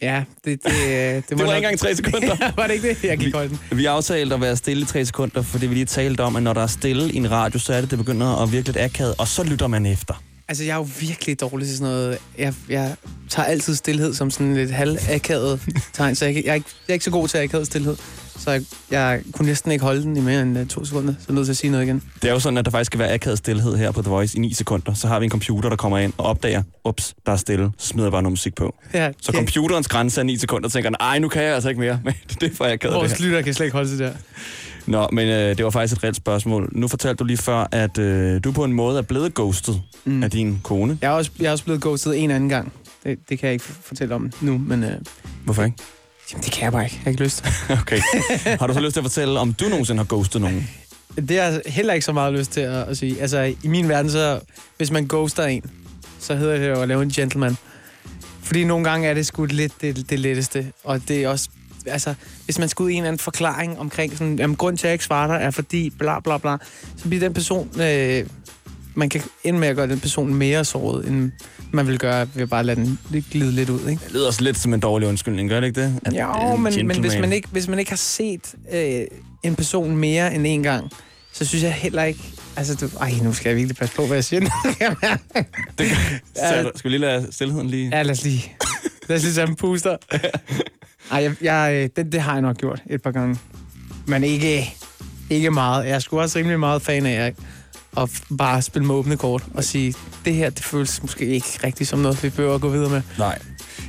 [0.02, 2.38] Ja, det, det, det, Det var ikke engang tre sekunder.
[2.40, 3.04] ja, var det ikke det?
[3.04, 3.78] Jeg gik holde den.
[3.78, 6.54] Vi aftalte at være stille i tre sekunder, fordi vi lige talte om, at når
[6.54, 9.16] der er stille i en radio, så er det, det begynder at virke lidt akavet,
[9.18, 10.24] og så lytter man efter.
[10.48, 12.18] Altså, jeg er jo virkelig dårlig til sådan noget.
[12.38, 12.96] Jeg, jeg
[13.30, 15.62] tager altid stillhed som sådan lidt halvakavet
[15.94, 17.98] tegn, så jeg, jeg, er ikke, jeg er ikke så god til akavet stillhed.
[18.40, 21.20] Så jeg, jeg kunne næsten ikke holde den i mere end uh, to sekunder, så
[21.28, 22.04] jeg er nødt til at sige noget igen.
[22.22, 24.38] Det er jo sådan, at der faktisk skal være akavet stillhed her på The Voice
[24.38, 24.94] i 9 sekunder.
[24.94, 27.88] Så har vi en computer, der kommer ind og opdager, ups, der er stille, så
[27.88, 28.76] smider jeg bare noget musik på.
[28.94, 31.70] Ja, Så det- computerens grænse er 9 sekunder, og tænker, ej, nu kan jeg altså
[31.70, 32.00] ikke mere.
[32.06, 34.12] Men det er for akavet, Vores lytter kan slet ikke holde sig der.
[34.86, 36.70] Nå, men øh, det var faktisk et reelt spørgsmål.
[36.72, 40.24] Nu fortalte du lige før, at øh, du på en måde er blevet ghostet mm.
[40.24, 40.98] af din kone.
[41.02, 42.74] Jeg er også, jeg er også blevet ghostet en anden gang.
[43.04, 44.92] Det, det kan jeg ikke fortælle om nu, men øh,
[45.46, 45.78] Hvorfor ikke?
[46.32, 46.96] Jamen, det kan jeg bare ikke.
[46.96, 47.46] Jeg har ikke lyst.
[47.82, 48.02] Okay.
[48.60, 50.70] Har du så lyst til at fortælle, om du nogensinde har ghostet nogen?
[51.16, 53.22] Det har jeg heller ikke så meget lyst til at, at sige.
[53.22, 54.40] Altså, i min verden, så
[54.78, 55.64] hvis man ghoster en,
[56.20, 57.58] så hedder det jo at lave en gentleman.
[58.44, 60.72] Fordi nogle gange er det sgu lidt det, det letteste.
[60.84, 61.50] Og det er også...
[61.86, 62.14] Altså,
[62.46, 64.90] hvis man skal ud i en eller anden forklaring omkring sådan, jamen, grund til, at
[64.90, 66.58] jeg ikke svarer dig, er fordi bla bla bla,
[66.98, 67.82] så bliver den person...
[67.82, 68.26] Øh,
[68.96, 71.32] man kan ende med at gøre den person mere såret, end
[71.72, 73.00] man vil gøre ved at bare lade den
[73.32, 74.02] glide lidt ud, ikke?
[74.06, 76.00] Det lyder også lidt som en dårlig undskyldning, gør det ikke det?
[76.06, 79.02] At, Jo, en men, men hvis, man ikke, hvis man ikke har set øh,
[79.44, 80.92] en person mere end en gang,
[81.34, 82.20] så synes jeg heller ikke...
[82.56, 84.40] Altså, du, ej, nu skal jeg virkelig passe på, hvad jeg siger.
[84.46, 84.48] nu.
[86.36, 87.90] Så, skal vi lige lade stillheden lige...
[87.98, 88.56] ja, lad os lige,
[89.08, 89.98] lad os lige tage en puster.
[91.12, 93.38] Ej, jeg, jeg, øh, det, det har jeg nok gjort et par gange.
[94.06, 94.74] Men ikke,
[95.30, 95.86] ikke meget.
[95.86, 97.34] Jeg er sgu også rimelig meget fan af at,
[97.98, 99.94] at bare spille med åbne kort og sige,
[100.26, 103.02] det her, det føles måske ikke rigtigt som noget, vi behøver at gå videre med.
[103.18, 103.40] Nej.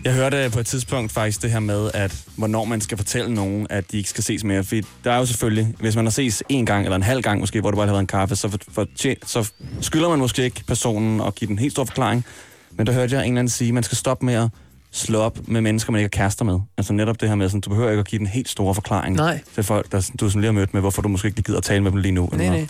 [0.04, 3.66] Jeg hørte på et tidspunkt faktisk det her med, at hvornår man skal fortælle nogen,
[3.70, 4.64] at de ikke skal ses mere.
[4.64, 7.40] Fordi der er jo selvfølgelig, hvis man har ses en gang eller en halv gang
[7.40, 8.86] måske, hvor du bare har været en kaffe, så, for, for,
[9.26, 12.24] så skylder man måske ikke personen og give den helt stor forklaring.
[12.70, 14.48] Men der hørte jeg en eller anden sige, at man skal stoppe med at
[14.92, 16.58] slå op med mennesker, man ikke er kærester med.
[16.78, 19.16] Altså netop det her med, sådan, du behøver ikke at give den helt store forklaring
[19.16, 19.40] Nej.
[19.54, 21.64] til folk, der du sådan lige har mødt med, hvorfor du måske ikke gider at
[21.64, 22.28] tale med dem lige nu.
[22.32, 22.66] eller nej.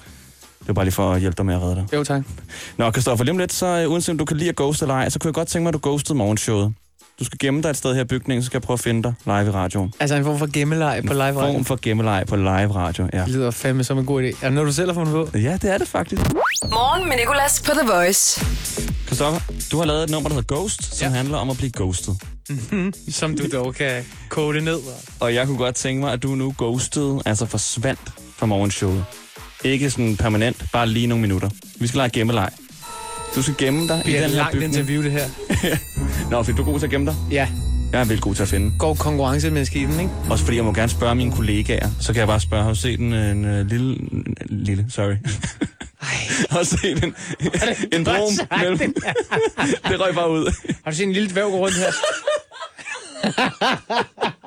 [0.62, 1.86] Det er bare lige for at hjælpe dig med at redde dig.
[1.92, 2.22] Jo, tak.
[2.76, 4.94] Nå, Kristoffer, lige om lidt, så uh, uanset om du kan lide at ghoste eller
[4.94, 6.74] ej, så kunne jeg godt tænke mig, at du ghostede morgenshowet.
[7.18, 9.02] Du skal gemme dig et sted her i bygningen, så skal jeg prøve at finde
[9.02, 9.92] dig live i radioen.
[10.00, 11.52] Altså en form for gemmeleg på live radio.
[11.52, 13.20] Form for gemmeleje på live radio, ja.
[13.24, 14.26] Det lyder fandme som en god idé.
[14.26, 15.38] Er det noget, du selv har fundet på?
[15.38, 16.22] Ja, det er det faktisk.
[16.64, 18.40] Morgen med Nicolas på The Voice.
[19.06, 19.40] Kristoffer,
[19.72, 21.14] du har lavet et nummer, der hedder Ghost, som ja.
[21.16, 22.16] Handler om at blive ghostet.
[23.08, 24.78] Som du dog kan kode ned.
[25.20, 28.00] Og jeg kunne godt tænke mig, at du nu ghostede, altså forsvandt
[28.36, 29.04] fra morgenshowet.
[29.64, 31.50] Ikke sådan permanent, bare lige nogle minutter.
[31.80, 32.50] Vi skal lege gemmeleg.
[33.34, 34.74] Du skal gemme dig Det i er den et her langt bygning.
[34.74, 35.28] interview, det her.
[36.30, 37.14] Nå, fordi du er god til at gemme dig.
[37.30, 37.48] Ja,
[37.92, 38.72] Jeg er vildt god til at finde.
[38.78, 40.12] går konkurrencemenneske i den, ikke?
[40.30, 41.90] Også fordi jeg må gerne spørge mine kollegaer.
[42.00, 43.92] Så kan jeg bare spørge, har du set en, en, en lille...
[43.94, 45.14] En, lille, sorry.
[46.50, 47.14] har du set en,
[47.98, 48.78] en brom mellem...
[49.88, 50.54] det røg bare ud.
[50.84, 51.92] Har du set en lille dværg gå rundt her?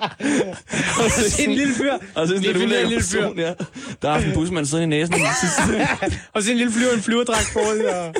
[0.03, 1.93] Har du set en lille fyr?
[2.15, 3.21] Og så en lille fyr.
[3.21, 3.53] person, ja.
[4.01, 5.15] Der er haft en busmand siddende i næsen.
[5.19, 8.15] Har du set en lille flyver, en flyverdragt på og...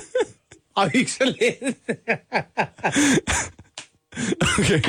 [0.76, 1.78] Og ikke så lidt.
[4.60, 4.82] Okay,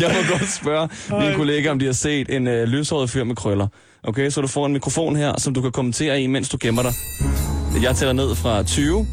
[0.00, 0.88] jeg må godt spørge
[1.20, 3.66] mine kollegaer, om de har set en øh, lyshåret fyr med krøller.
[4.02, 6.82] Okay, så du får en mikrofon her, som du kan kommentere i, mens du gemmer
[6.82, 6.92] dig.
[7.82, 9.06] Jeg tæller ned fra 20,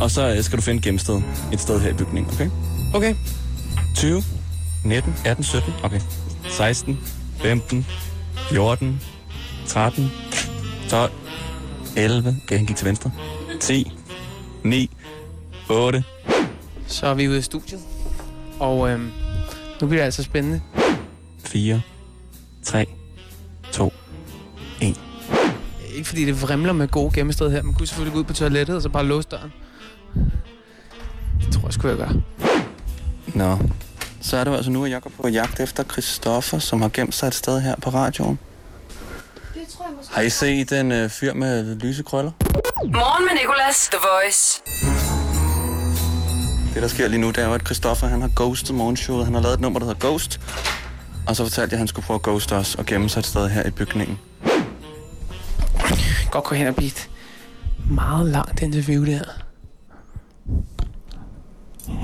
[0.00, 1.22] og så øh, skal du finde et gemmested.
[1.52, 2.48] Et sted her i bygningen, okay?
[2.94, 3.14] Okay.
[3.96, 4.22] 20,
[4.84, 6.00] 19, 18, 17, okay.
[6.56, 6.98] 16,
[7.42, 7.86] 15,
[8.48, 9.00] 14,
[9.66, 10.10] 13,
[10.88, 11.12] 12,
[11.96, 13.10] 11, okay, han gik til venstre.
[13.60, 13.92] 10,
[14.64, 14.90] 9,
[15.70, 16.04] 8,
[16.86, 17.80] Så er vi ude i studiet.
[18.60, 19.10] Og øhm,
[19.80, 20.60] nu bliver det altså spændende.
[21.44, 21.80] 4,
[22.62, 22.86] 3,
[23.72, 23.92] 2,
[24.80, 25.00] 1.
[25.94, 27.62] Ikke fordi det vrimler med gode gemmesteder her.
[27.62, 29.52] Man kunne selvfølgelig gå ud på toilettet og så bare låse døren.
[31.40, 32.12] Det tror jeg sgu, jeg gør.
[33.34, 33.58] Nå,
[34.24, 36.88] så er det jo altså nu, at jeg går på jagt efter Christoffer, som har
[36.88, 38.38] gemt sig et sted her på radioen.
[39.54, 40.14] Det tror jeg måske.
[40.14, 42.30] Har I set en øh, fyr med lyse krøller?
[42.84, 44.62] Morgen med Nicolas, The Voice.
[46.74, 49.24] Det, der sker lige nu, det er jo, at Christoffer han har ghostet morgenshowet.
[49.24, 50.40] Han har lavet et nummer, der hedder Ghost.
[51.28, 53.26] Og så fortalte jeg, at han skulle prøve at ghoste os og gemme sig et
[53.26, 54.18] sted her i bygningen.
[56.30, 57.10] Godt gå hen og blive et
[57.90, 59.24] meget langt interview, det her.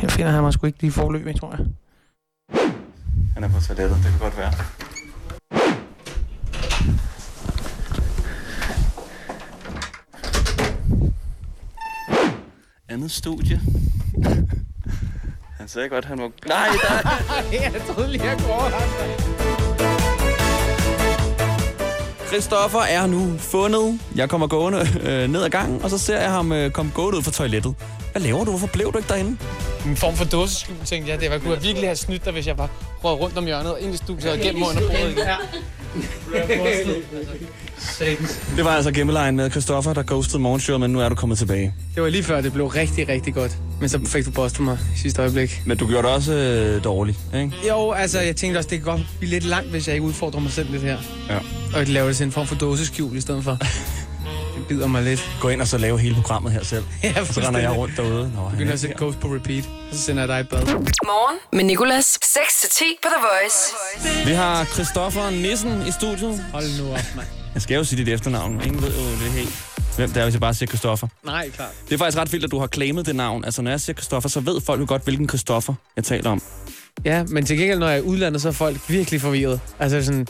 [0.02, 1.66] Jeg finder han mig sgu ikke lige forløb, tror jeg.
[3.34, 4.52] Han er på toilettet, det kan godt være.
[12.88, 13.60] Andet studie.
[15.58, 16.30] Han sagde godt, han var...
[16.48, 17.10] Nej, der...
[17.72, 18.38] jeg troede lige, jeg
[22.26, 24.00] Christoffer er nu fundet.
[24.16, 27.18] Jeg kommer gående øh, ned ad gangen, og så ser jeg ham øh, komme gående
[27.18, 27.74] ud fra toilettet.
[28.12, 28.50] Hvad laver du?
[28.50, 29.36] Hvorfor blev du ikke derinde?
[29.86, 31.20] En form for dåseskjul, tænkte jeg.
[31.20, 32.68] Det var, kunne jeg virkelig have snydt dig, hvis jeg bare
[33.04, 35.26] røg rundt om hjørnet ind i studiet og gennem under bordet igen.
[38.56, 41.74] Det var altså gemmelejen med Christoffer, der ghostede morgenshowet, men nu er du kommet tilbage.
[41.94, 43.56] Det var lige før, det blev rigtig, rigtig godt.
[43.80, 45.62] Men så fik du bustet mig i sidste øjeblik.
[45.66, 47.52] Men du gjorde det også øh, dårligt, ikke?
[47.68, 50.40] Jo, altså, jeg tænkte også, det kan godt blive lidt langt, hvis jeg ikke udfordrer
[50.40, 50.98] mig selv lidt her.
[51.28, 51.38] Ja.
[51.74, 53.58] Og lave det til en form for dåseskjul i stedet for.
[54.68, 55.30] Bider mig lidt.
[55.40, 56.84] Gå ind og så lave hele programmet her selv.
[57.04, 58.32] Ja, og så render jeg rundt derude.
[58.36, 58.96] Nå, Begynder er at sætte.
[58.98, 60.66] Ghost på repeat, og så sender jeg dig et bad.
[61.04, 62.18] Morgen med Nicolas.
[62.24, 64.26] 6-10 på The Voice.
[64.28, 66.44] Vi har Christoffer Nissen i studiet.
[66.52, 67.26] Hold nu op, mand.
[67.54, 68.60] Jeg skal jo sige dit efternavn.
[68.64, 69.64] Ingen ved jo det helt,
[69.96, 71.06] hvem det er, hvis jeg bare siger Christoffer.
[71.24, 71.70] Nej, klart.
[71.88, 73.44] Det er faktisk ret vildt, at du har claimet det navn.
[73.44, 76.42] Altså, når jeg siger Christoffer, så ved folk jo godt, hvilken Christoffer jeg taler om.
[77.04, 79.60] Ja, men til gengæld, når jeg er udlandet, så er folk virkelig forvirret.
[79.78, 80.26] Altså sådan...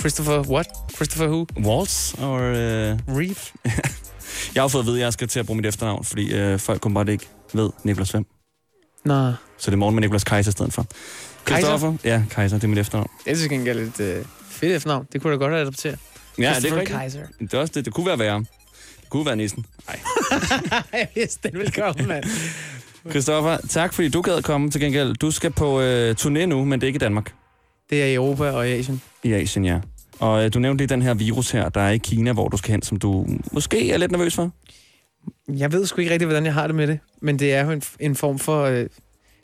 [0.00, 0.66] Christopher what?
[0.96, 1.46] Christopher who?
[1.64, 2.40] Waltz og...
[2.40, 2.98] Øh...
[3.08, 3.36] Reeve?
[4.54, 6.58] Jeg har fået at vide, at jeg skal til at bruge mit efternavn, fordi øh,
[6.58, 8.24] folk kommer bare ikke ved Niklas Hvem.
[9.04, 10.86] Nå, Så det er morgen med Niklas Kaiser i stedet for.
[11.46, 11.96] Kaiser?
[12.04, 13.08] Ja, Kaiser, det er mit efternavn.
[13.24, 15.06] det er til gengæld et øh, fedt efternavn.
[15.12, 15.96] Det kunne da godt adoptere.
[16.38, 16.98] Ja, det er rigtigt.
[16.98, 17.20] Kaiser.
[17.40, 17.84] Det er også det.
[17.84, 18.38] Det kunne være værre.
[19.00, 19.66] Det kunne være nissen.
[19.86, 20.00] Nej.
[20.92, 22.24] jeg vidste, den ville komme, mand.
[23.10, 25.14] Christoffer, tak fordi du gad komme til gengæld.
[25.14, 27.32] Du skal på øh, turné nu, men det er ikke i Danmark.
[27.90, 29.02] Det er i Europa og i Asien.
[29.22, 29.80] I Asien, ja.
[30.18, 32.56] Og øh, du nævnte lige den her virus her, der er i Kina, hvor du
[32.56, 34.50] skal hen, som du måske er lidt nervøs for.
[35.48, 36.98] Jeg ved sgu ikke rigtig, hvordan jeg har det med det.
[37.20, 38.86] Men det er jo en, en form for øh,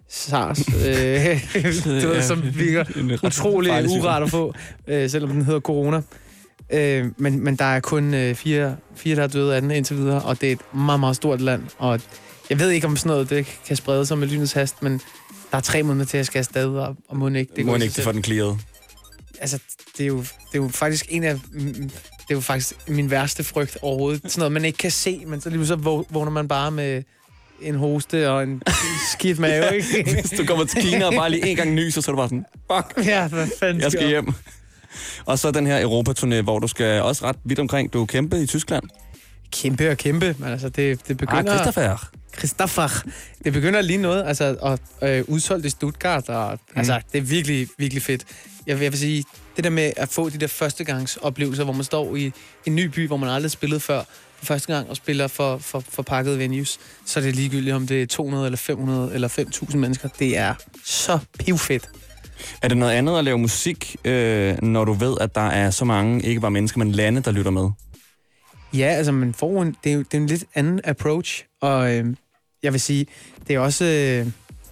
[0.09, 2.85] SARS, øh, du ved, som virker
[3.27, 4.55] utrolig uret at få,
[4.87, 6.03] øh, selvom den hedder corona.
[6.73, 9.97] Øh, men, men der er kun øh, fire, fire, der er døde af den indtil
[9.97, 11.63] videre, og det er et meget, meget stort land.
[11.79, 12.01] Og
[12.51, 15.01] jeg ved ikke, om sådan noget det kan sprede sig med lynets hast, men
[15.51, 17.67] der er tre måneder til, at jeg skal afsted, og, og må ikke det Det
[17.67, 18.05] må ikke selv.
[18.05, 18.59] få den clearet.
[19.41, 19.59] Altså,
[19.99, 21.35] det er, jo, det er jo faktisk en af...
[21.35, 24.21] Det er jo faktisk min værste frygt overhovedet.
[24.23, 27.03] Sådan noget, man ikke kan se, men så lige så våg- vågner man bare med
[27.61, 28.63] en hoste og en
[29.13, 30.11] skidt mave, ikke?
[30.21, 32.29] Hvis du kommer til Kina og bare lige en gang nyser, så er du bare
[32.29, 34.33] sådan, fuck, ja, hvad fanden jeg skal hjem.
[35.27, 37.93] Og så den her Europaturné, hvor du skal også ret vidt omkring.
[37.93, 38.85] Du er kæmpe i Tyskland.
[39.53, 40.77] Kæmpe og kæmpe, men altså, det,
[41.09, 41.57] det Ah, begynder...
[41.57, 42.11] Christopher.
[42.37, 43.05] Christopher.
[43.45, 46.79] Det begynder lige noget, altså, og øh, udsolgt i Stuttgart, og mm.
[46.79, 48.25] altså, det er virkelig, virkelig fedt.
[48.67, 49.25] Jeg, jeg vil sige,
[49.57, 52.33] det der med at få de der førstegangsoplevelser, hvor man står i
[52.67, 54.03] en ny by, hvor man aldrig har spillet før,
[54.39, 57.87] for første gang og spiller for, for, for pakkede venues, så er det ligegyldigt, om
[57.87, 60.09] det er 200 eller 500 eller 5.000 mennesker.
[60.19, 61.91] Det er så pivfedt.
[62.63, 65.85] Er det noget andet at lave musik, øh, når du ved, at der er så
[65.85, 67.71] mange, ikke bare mennesker, men lande, der lytter med?
[68.75, 72.17] Ja, altså man får en, det, er det er en lidt anden approach, og øh,
[72.63, 73.07] jeg vil sige,
[73.49, 74.27] det er også øh,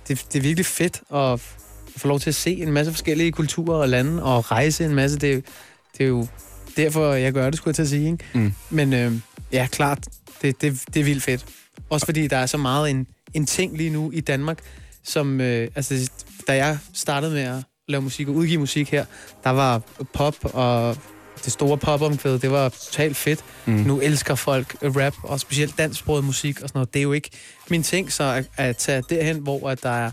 [0.09, 1.41] det, det er virkelig fedt at
[1.97, 5.19] få lov til at se en masse forskellige kulturer og lande, og rejse en masse.
[5.19, 5.45] Det,
[5.99, 6.27] det er jo
[6.77, 8.13] derfor, jeg gør det, skulle jeg til at sige.
[8.13, 8.25] Ikke?
[8.35, 8.53] Mm.
[8.71, 9.13] Men øh,
[9.53, 10.07] ja, klart,
[10.43, 11.47] det, det, det er vildt fedt.
[11.91, 14.59] Også fordi der er så meget en, en ting lige nu i Danmark,
[15.05, 16.11] som, øh, altså,
[16.49, 19.05] da jeg startede med at lave musik og udgive musik her,
[19.45, 19.83] der var
[20.13, 20.97] pop og
[21.47, 23.41] det store popomkvæd, det var totalt fedt.
[23.67, 23.73] Mm.
[23.73, 26.95] Nu elsker folk rap, og specielt dansksproget musik og sådan noget.
[26.95, 27.31] Det er jo ikke
[27.71, 30.11] min ting så at, at tage derhen, hvor at der er,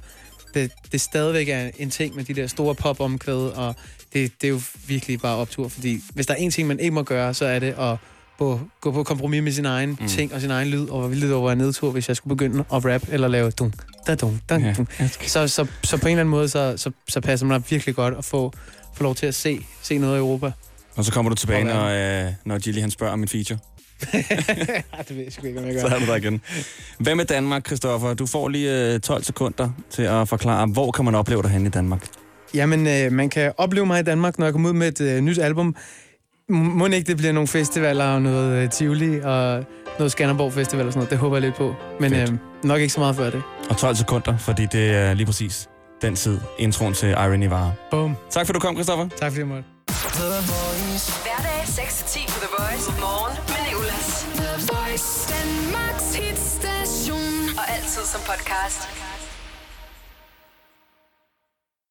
[0.53, 3.75] det, det stadigvæk er en ting med de der store popomkvæd, og
[4.13, 6.91] det, det er jo virkelig bare optur, fordi hvis der er en ting, man ikke
[6.91, 7.95] må gøre, så er det at
[8.37, 10.07] på, gå på kompromis med sin egen Mm.
[10.07, 12.59] ting og sin egen lyd, og hvor vildt var en nedtur, hvis jeg skulle begynde
[12.73, 13.73] at rap eller lave dun,
[14.07, 14.73] da dun, da Ja.
[14.77, 14.87] dun.
[15.27, 18.13] Så, så, så på en eller anden måde, så, så, så passer man virkelig godt
[18.17, 18.53] at få,
[18.93, 20.51] få lov til at se, se noget af Europa.
[20.95, 23.59] Og så kommer du tilbage, Og når, øh, når Gilly han spørger om min feature.
[25.07, 25.95] det ved jeg sgu ikke, om jeg Så gør.
[25.95, 26.41] er du der igen.
[26.99, 28.13] Hvad med Danmark, Christoffer?
[28.13, 31.65] Du får lige øh, 12 sekunder til at forklare, hvor kan man opleve dig hen
[31.65, 32.05] i Danmark?
[32.53, 35.21] Jamen, øh, man kan opleve mig i Danmark, når jeg kommer ud med et øh,
[35.21, 35.75] nyt album.
[36.51, 39.63] M- Må ikke det bliver nogle festivaler og noget øh, Tivoli og
[39.99, 41.09] noget Skanderborg Festival og sådan noget.
[41.09, 41.75] Det håber jeg lidt på.
[41.99, 42.27] Men øh,
[42.63, 43.41] nok ikke så meget før det.
[43.69, 45.67] Og 12 sekunder, fordi det er lige præcis
[46.01, 47.71] den tid, introen til Irony var.
[47.91, 48.15] Boom.
[48.29, 49.07] Tak for, du kom, Christoffer.
[49.19, 49.63] Tak fordi jeg måtte.
[58.23, 59.22] podcast.